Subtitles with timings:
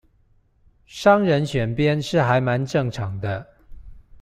[0.87, 3.45] 商人選邊是還蠻正常的